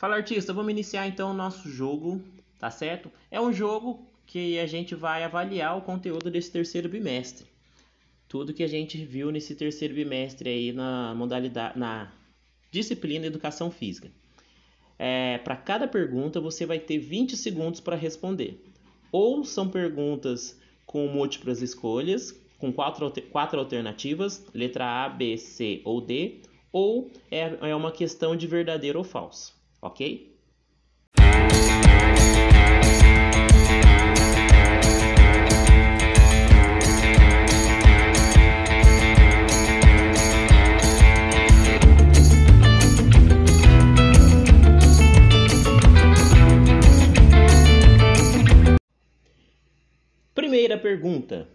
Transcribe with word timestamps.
Fala 0.00 0.16
artista, 0.16 0.54
vamos 0.54 0.70
iniciar 0.70 1.06
então 1.06 1.30
o 1.30 1.34
nosso 1.34 1.68
jogo, 1.68 2.22
tá 2.58 2.70
certo? 2.70 3.12
É 3.30 3.38
um 3.38 3.52
jogo 3.52 4.02
que 4.24 4.58
a 4.58 4.64
gente 4.66 4.94
vai 4.94 5.22
avaliar 5.22 5.76
o 5.76 5.82
conteúdo 5.82 6.30
desse 6.30 6.50
terceiro 6.50 6.88
bimestre. 6.88 7.46
Tudo 8.26 8.54
que 8.54 8.62
a 8.62 8.66
gente 8.66 8.96
viu 9.04 9.30
nesse 9.30 9.54
terceiro 9.54 9.92
bimestre 9.92 10.48
aí 10.48 10.72
na 10.72 11.14
modalidade, 11.14 11.78
na 11.78 12.10
disciplina 12.70 13.26
Educação 13.26 13.70
Física. 13.70 14.10
É, 14.98 15.36
para 15.36 15.54
cada 15.54 15.86
pergunta 15.86 16.40
você 16.40 16.64
vai 16.64 16.78
ter 16.78 16.96
20 16.96 17.36
segundos 17.36 17.80
para 17.80 17.94
responder. 17.94 18.58
Ou 19.12 19.44
são 19.44 19.68
perguntas 19.68 20.58
com 20.86 21.08
múltiplas 21.08 21.60
escolhas, 21.60 22.34
com 22.56 22.72
quatro, 22.72 23.12
quatro 23.30 23.58
alternativas, 23.58 24.46
letra 24.54 25.04
A, 25.04 25.10
B, 25.10 25.36
C 25.36 25.82
ou 25.84 26.00
D, 26.00 26.40
ou 26.72 27.10
é, 27.30 27.68
é 27.68 27.76
uma 27.76 27.92
questão 27.92 28.34
de 28.34 28.46
verdadeiro 28.46 28.98
ou 28.98 29.04
falso, 29.04 29.59
ok? 29.82 30.30
Primeira 50.34 50.76
pergunta: 50.78 51.48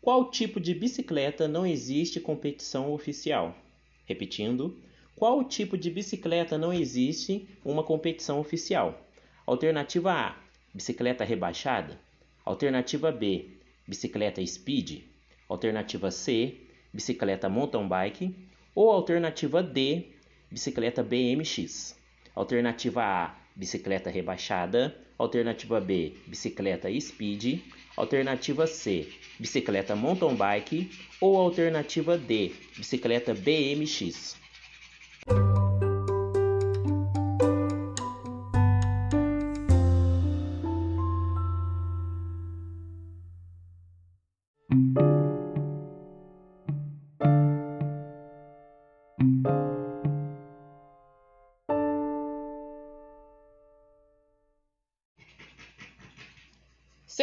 Qual 0.00 0.30
tipo 0.30 0.60
de 0.60 0.74
bicicleta 0.74 1.48
não 1.48 1.66
existe 1.66 2.20
competição 2.20 2.92
oficial? 2.92 3.56
Repetindo, 4.04 4.76
qual 5.16 5.42
tipo 5.42 5.78
de 5.78 5.90
bicicleta 5.90 6.58
não 6.58 6.74
existe 6.74 7.48
uma 7.64 7.82
competição 7.82 8.38
oficial? 8.38 9.00
Alternativa 9.46 10.12
A: 10.12 10.36
bicicleta 10.74 11.24
rebaixada. 11.24 11.98
Alternativa 12.44 13.10
B: 13.10 13.56
bicicleta 13.88 14.46
speed. 14.46 15.04
Alternativa 15.48 16.10
C: 16.10 16.58
bicicleta 16.92 17.48
mountain 17.48 17.88
bike. 17.88 18.36
Ou 18.74 18.90
alternativa 18.90 19.62
D: 19.62 20.06
bicicleta 20.50 21.02
BMX. 21.02 21.96
Alternativa 22.34 23.02
A: 23.02 23.34
bicicleta 23.56 24.10
rebaixada. 24.10 24.94
Alternativa 25.18 25.80
B: 25.80 26.12
bicicleta 26.26 26.90
speed. 27.00 27.62
Alternativa 27.96 28.66
C, 28.66 29.08
bicicleta 29.40 29.96
mountain 29.96 30.34
bike. 30.34 30.90
Ou 31.18 31.38
alternativa 31.38 32.18
D, 32.18 32.52
bicicleta 32.76 33.32
BMX. 33.32 34.36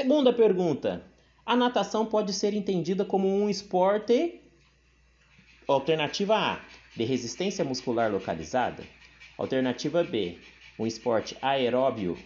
Segunda 0.03 0.33
pergunta: 0.33 1.01
a 1.45 1.55
natação 1.55 2.05
pode 2.05 2.33
ser 2.33 2.53
entendida 2.53 3.05
como 3.05 3.25
um 3.25 3.49
esporte? 3.49 4.41
Alternativa 5.65 6.35
A: 6.35 6.59
de 6.93 7.05
resistência 7.05 7.63
muscular 7.63 8.11
localizada. 8.11 8.83
Alternativa 9.37 10.03
B: 10.03 10.39
um 10.77 10.85
esporte 10.85 11.37
aeróbio. 11.41 12.17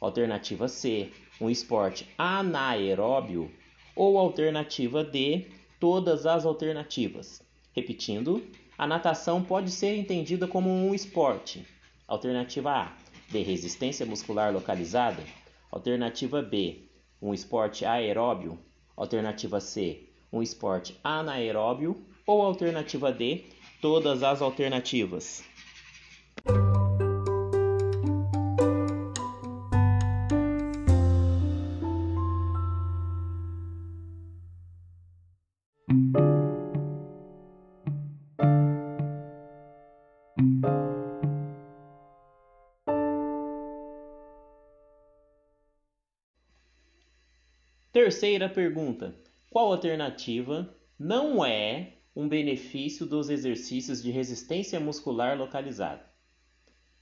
Alternativa 0.00 0.68
C: 0.68 1.10
um 1.40 1.50
esporte 1.50 2.08
anaeróbio. 2.16 3.50
Ou 3.96 4.18
alternativa 4.18 5.02
D: 5.02 5.48
todas 5.80 6.26
as 6.26 6.46
alternativas. 6.46 7.42
Repetindo, 7.74 8.40
a 8.78 8.86
natação 8.86 9.42
pode 9.42 9.72
ser 9.72 9.96
entendida 9.96 10.46
como 10.46 10.70
um 10.70 10.94
esporte. 10.94 11.66
Alternativa 12.06 12.70
A: 12.70 12.92
de 13.28 13.42
resistência 13.42 14.06
muscular 14.06 14.52
localizada. 14.52 15.24
Alternativa 15.72 16.40
B: 16.40 16.85
um 17.20 17.32
esporte 17.32 17.84
aeróbio, 17.84 18.58
alternativa 18.96 19.60
C, 19.60 20.08
um 20.32 20.42
esporte 20.42 20.98
anaeróbio 21.02 21.96
ou 22.26 22.42
alternativa 22.42 23.12
D, 23.12 23.44
todas 23.80 24.22
as 24.22 24.42
alternativas. 24.42 25.44
Terceira 47.96 48.46
pergunta: 48.46 49.16
qual 49.48 49.72
alternativa 49.72 50.68
não 50.98 51.42
é 51.42 51.94
um 52.14 52.28
benefício 52.28 53.06
dos 53.06 53.30
exercícios 53.30 54.02
de 54.02 54.10
resistência 54.10 54.78
muscular 54.78 55.34
localizada? 55.34 56.04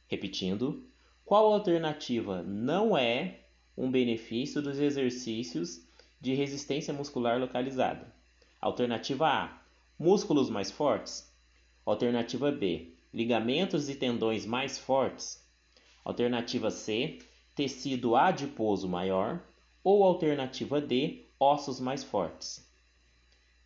Repetindo, 0.07 0.89
qual 1.25 1.53
alternativa 1.53 2.45
não 2.45 2.97
é 2.97 3.41
um 3.77 3.91
benefício 3.91 4.63
dos 4.63 4.79
exercícios 4.79 5.85
de 6.21 6.33
resistência 6.33 6.95
muscular 6.95 7.41
localizada? 7.41 8.15
Alternativa 8.61 9.27
A: 9.27 9.63
músculos 9.99 10.49
mais 10.49 10.71
fortes. 10.71 11.29
Alternativa 11.85 12.53
B: 12.53 12.95
ligamentos 13.13 13.89
e 13.89 13.97
tendões 13.97 14.47
mais 14.47 14.79
fortes. 14.79 15.45
Alternativa 16.05 16.71
C: 16.71 17.19
tecido 17.53 18.15
adiposo 18.15 18.89
maior 18.89 19.43
ou 19.85 20.03
alternativa 20.03 20.81
D, 20.81 21.27
ossos 21.39 21.79
mais 21.79 22.03
fortes. 22.03 22.67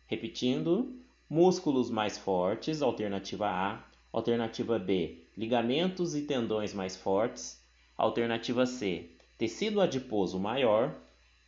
Repetindo, 0.05 1.01
músculos 1.29 1.89
mais 1.89 2.17
fortes, 2.17 2.81
alternativa 2.81 3.47
A, 3.47 3.83
alternativa 4.11 4.77
B, 4.77 5.23
ligamentos 5.37 6.15
e 6.15 6.23
tendões 6.23 6.73
mais 6.73 6.97
fortes, 6.97 7.63
alternativa 7.97 8.65
C, 8.65 9.11
tecido 9.37 9.79
adiposo 9.79 10.37
maior, 10.37 10.93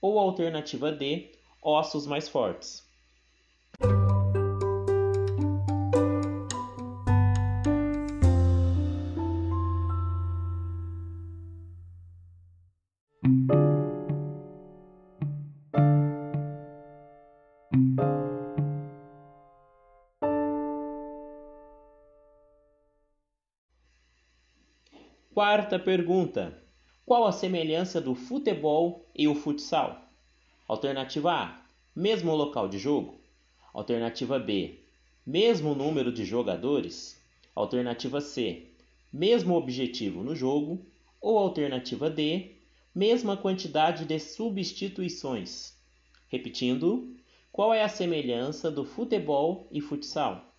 ou 0.01 0.17
alternativa 0.17 0.91
D, 0.91 1.31
ossos 1.61 2.07
mais 2.07 2.29
fortes. 2.29 2.89
Quarta 25.33 25.79
pergunta: 25.79 26.61
Qual 27.05 27.25
a 27.25 27.31
semelhança 27.31 28.01
do 28.01 28.13
futebol 28.13 29.05
e 29.15 29.29
o 29.29 29.33
futsal? 29.33 30.01
Alternativa 30.67 31.31
A: 31.31 31.61
mesmo 31.95 32.35
local 32.35 32.67
de 32.67 32.77
jogo. 32.77 33.17
Alternativa 33.73 34.37
B: 34.37 34.81
mesmo 35.25 35.73
número 35.73 36.11
de 36.11 36.25
jogadores. 36.25 37.17
Alternativa 37.55 38.19
C: 38.19 38.67
mesmo 39.11 39.55
objetivo 39.55 40.21
no 40.21 40.35
jogo. 40.35 40.85
Ou 41.21 41.37
alternativa 41.37 42.09
D: 42.09 42.51
mesma 42.93 43.37
quantidade 43.37 44.03
de 44.03 44.19
substituições. 44.19 45.73
Repetindo, 46.27 47.15
qual 47.53 47.73
é 47.73 47.81
a 47.81 47.87
semelhança 47.87 48.69
do 48.69 48.83
futebol 48.83 49.65
e 49.71 49.79
futsal? 49.79 50.53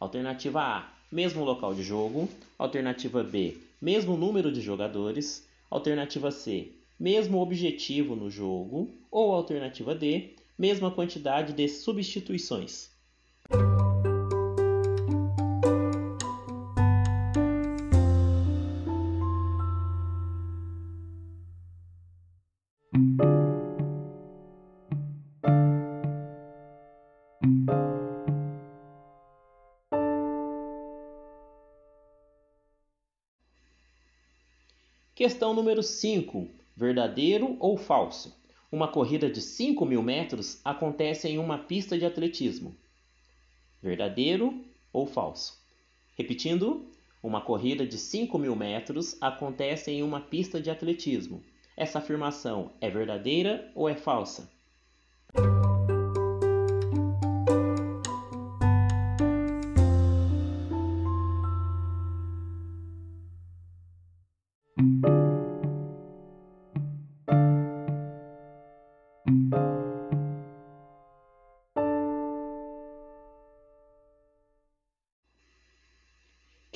Alternativa 0.00 0.62
A: 0.62 0.92
mesmo 1.12 1.44
local 1.44 1.74
de 1.74 1.82
jogo. 1.82 2.26
Alternativa 2.58 3.22
B: 3.22 3.67
mesmo 3.80 4.16
número 4.16 4.50
de 4.52 4.60
jogadores. 4.60 5.46
Alternativa 5.70 6.30
C, 6.30 6.72
mesmo 6.98 7.38
objetivo 7.38 8.16
no 8.16 8.30
jogo. 8.30 8.94
Ou 9.10 9.32
alternativa 9.32 9.94
D, 9.94 10.34
mesma 10.58 10.90
quantidade 10.90 11.52
de 11.52 11.68
substituições. 11.68 12.90
Questão 35.18 35.52
número 35.52 35.82
5. 35.82 36.48
Verdadeiro 36.76 37.56
ou 37.58 37.76
falso? 37.76 38.40
Uma 38.70 38.86
corrida 38.86 39.28
de 39.28 39.40
5 39.40 39.84
mil 39.84 40.00
metros 40.00 40.60
acontece 40.64 41.26
em 41.26 41.38
uma 41.38 41.58
pista 41.58 41.98
de 41.98 42.06
atletismo. 42.06 42.72
Verdadeiro 43.82 44.64
ou 44.92 45.06
falso? 45.06 45.60
Repetindo, 46.16 46.88
uma 47.20 47.40
corrida 47.40 47.84
de 47.84 47.98
5 47.98 48.38
mil 48.38 48.54
metros 48.54 49.20
acontece 49.20 49.90
em 49.90 50.04
uma 50.04 50.20
pista 50.20 50.60
de 50.60 50.70
atletismo. 50.70 51.42
Essa 51.76 51.98
afirmação 51.98 52.70
é 52.80 52.88
verdadeira 52.88 53.72
ou 53.74 53.88
é 53.88 53.96
falsa? 53.96 54.48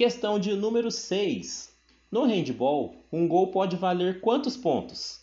Questão 0.04 0.36
de 0.36 0.52
número 0.56 0.90
6. 0.90 1.72
No 2.10 2.24
handball, 2.24 2.96
um 3.12 3.28
gol 3.28 3.52
pode 3.52 3.76
valer 3.76 4.20
quantos 4.20 4.56
pontos? 4.56 5.20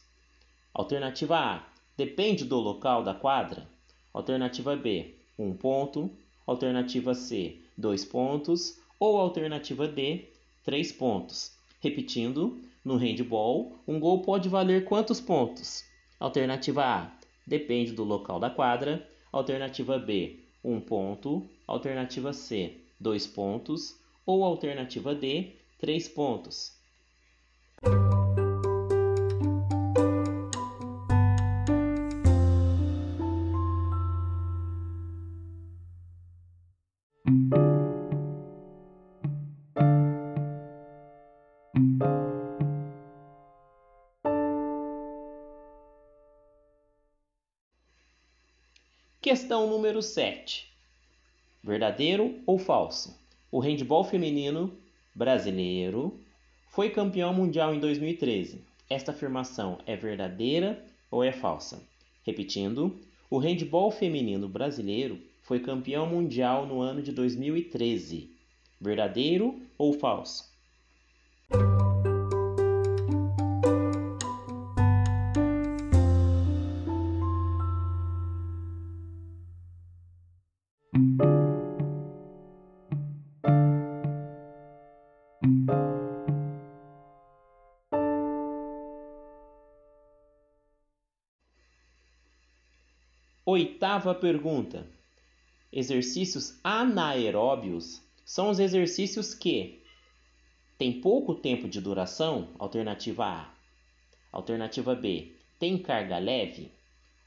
Alternativa 0.74 1.38
A: 1.38 1.68
depende 1.98 2.46
do 2.46 2.56
local 2.56 3.04
da 3.04 3.14
quadra. 3.14 3.68
Alternativa 4.14 4.78
B: 4.78 5.16
1 5.38 5.46
um 5.46 5.54
ponto. 5.54 6.10
Alternativa 6.48 7.14
C: 7.14 7.60
2 7.78 8.06
pontos. 8.06 8.80
Ou 8.98 9.18
alternativa 9.18 9.86
D: 9.86 10.30
3 10.64 10.94
pontos. 10.94 11.52
Repetindo, 11.82 12.58
no 12.86 12.96
handball, 12.96 13.78
um 13.86 14.00
gol 14.00 14.22
pode 14.22 14.48
valer 14.48 14.86
quantos 14.86 15.20
pontos? 15.20 15.84
Alternativa 16.18 16.86
A: 16.86 17.12
depende 17.46 17.92
do 17.92 18.06
local 18.06 18.40
da 18.40 18.50
quadra. 18.50 19.06
Alternativa 19.30 20.00
B: 20.00 20.40
1 20.64 20.74
um 20.74 20.80
ponto. 20.80 21.46
Alternativa 21.68 22.32
C: 22.32 22.78
2 22.98 23.28
pontos 23.28 23.99
ou 24.30 24.44
alternativa 24.44 25.16
D, 25.16 25.56
3 25.80 26.08
pontos. 26.10 26.78
Questão 49.20 49.68
número 49.68 50.04
7. 50.04 50.72
Verdadeiro 51.64 52.44
ou 52.46 52.60
falso? 52.60 53.20
O 53.52 53.60
handball 53.60 54.04
feminino 54.04 54.72
brasileiro 55.16 56.20
foi 56.68 56.92
campeão 56.92 57.34
mundial 57.34 57.74
em 57.74 57.80
2013. 57.80 58.62
Esta 58.88 59.12
afirmação 59.12 59.80
é 59.88 59.96
verdadeira 59.96 60.86
ou 61.10 61.24
é 61.24 61.32
falsa? 61.32 61.82
Repetindo, 62.24 63.00
o 63.28 63.40
handball 63.40 63.90
feminino 63.90 64.48
brasileiro 64.48 65.20
foi 65.42 65.60
campeão 65.60 66.06
mundial 66.06 66.68
no 66.68 66.80
ano 66.80 67.02
de 67.02 67.12
2013. 67.12 68.30
Verdadeiro 68.80 69.60
ou 69.80 69.94
falso? 69.94 70.48
Oitava 93.52 94.14
pergunta: 94.14 94.86
Exercícios 95.74 96.60
anaeróbios 96.64 98.00
são 98.24 98.52
os 98.52 98.60
exercícios 98.60 99.34
que 99.34 99.82
têm 100.78 101.02
pouco 101.02 101.34
tempo 101.34 101.68
de 101.68 101.82
duração? 101.82 102.50
Alternativa 102.60 103.26
A. 103.26 103.54
Alternativa 104.32 104.94
B. 104.94 105.34
Tem 105.58 105.80
carga 105.80 106.20
leve? 106.20 106.72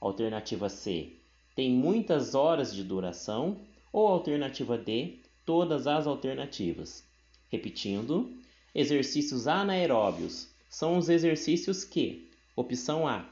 Alternativa 0.01 0.69
C. 0.69 1.11
Tem 1.57 1.69
muitas 1.73 2.37
horas 2.37 2.73
de 2.73 2.85
duração? 2.85 3.61
Ou 3.93 4.07
alternativa 4.07 4.79
D. 4.79 5.19
Todas 5.45 5.89
as 5.89 6.07
alternativas. 6.07 7.05
Repetindo, 7.51 8.33
exercícios 8.73 9.49
anaeróbios 9.49 10.49
são 10.71 10.99
os 10.99 11.09
exercícios 11.09 11.83
que, 11.83 12.31
opção 12.55 13.09
A, 13.09 13.29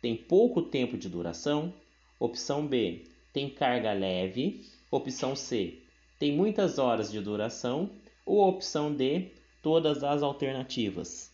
tem 0.00 0.16
pouco 0.16 0.62
tempo 0.62 0.98
de 0.98 1.08
duração, 1.08 1.72
Opção 2.22 2.68
B, 2.68 3.02
tem 3.32 3.50
carga 3.50 3.92
leve. 3.92 4.60
Opção 4.92 5.34
C, 5.34 5.82
tem 6.20 6.30
muitas 6.30 6.78
horas 6.78 7.10
de 7.10 7.20
duração. 7.20 7.90
Ou 8.24 8.48
opção 8.48 8.94
D, 8.94 9.32
todas 9.60 10.04
as 10.04 10.22
alternativas. 10.22 11.32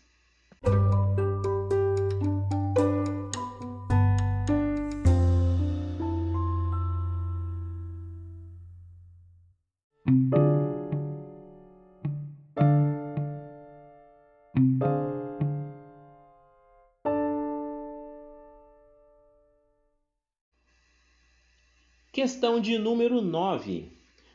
Questão 22.21 22.59
de 22.59 22.77
número 22.77 23.21
9. 23.21 23.93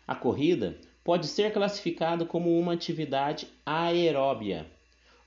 A 0.08 0.14
corrida 0.14 0.80
pode 1.04 1.26
ser 1.26 1.52
classificada 1.52 2.24
como 2.24 2.58
uma 2.58 2.72
atividade 2.72 3.46
aeróbia, 3.66 4.66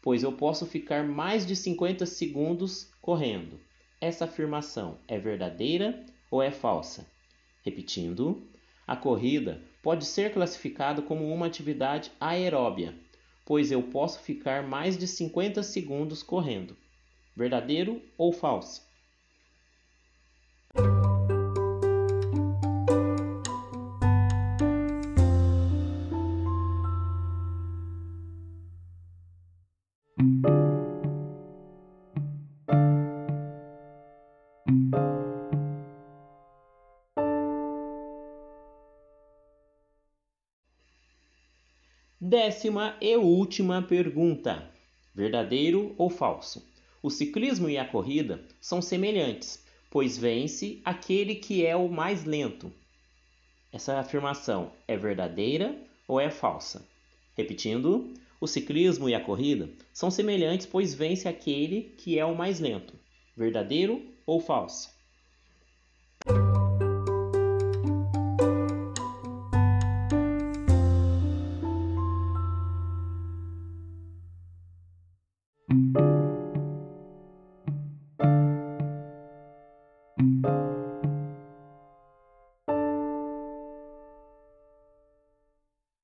pois 0.02 0.24
eu 0.24 0.32
posso 0.32 0.66
ficar 0.66 1.08
mais 1.08 1.46
de 1.46 1.56
50 1.56 2.08
segundos 2.08 2.92
correndo. 3.00 3.60
Essa 4.02 4.26
afirmação 4.26 4.98
é 5.08 5.20
verdadeira 5.20 6.04
ou 6.32 6.42
é 6.42 6.50
falsa? 6.50 7.06
Repetindo, 7.62 8.50
a 8.88 8.96
corrida 8.96 9.62
pode 9.84 10.04
ser 10.04 10.34
classificada 10.34 11.00
como 11.04 11.32
uma 11.32 11.46
atividade 11.46 12.12
aeróbia, 12.20 12.96
pois 13.46 13.72
eu 13.72 13.84
posso 13.84 14.20
ficar 14.22 14.64
mais 14.64 14.98
de 14.98 15.06
50 15.06 15.62
segundos 15.62 16.24
correndo. 16.24 16.76
Verdadeiro 17.36 18.02
ou 18.18 18.34
falso? 18.34 18.87
Décima 42.20 42.98
e 43.00 43.16
última 43.16 43.84
pergunta: 43.84 44.68
verdadeiro 45.14 45.94
ou 46.00 46.10
falso? 46.10 46.68
O 47.04 47.12
ciclismo 47.12 47.70
e 47.70 47.78
a 47.78 47.88
corrida 47.88 48.44
são 48.60 48.82
semelhantes, 48.82 49.64
pois 49.92 50.18
vence 50.18 50.82
aquele 50.84 51.36
que 51.36 51.64
é 51.64 51.76
o 51.76 51.88
mais 51.88 52.26
lento. 52.26 52.74
Essa 53.72 54.00
afirmação 54.00 54.72
é 54.88 54.98
verdadeira 54.98 55.78
ou 56.08 56.20
é 56.20 56.32
falsa? 56.32 56.84
Repetindo, 57.36 58.12
o 58.40 58.48
ciclismo 58.48 59.10
e 59.10 59.16
a 59.16 59.20
corrida 59.20 59.70
são 59.94 60.12
semelhantes, 60.12 60.66
pois 60.66 60.94
vence 60.94 61.28
aquele 61.28 61.96
que 61.98 62.18
é 62.18 62.26
o 62.26 62.36
mais 62.36 62.60
lento. 62.60 62.94
Verdadeiro 63.36 64.02
ou 64.26 64.40
falso? 64.40 64.97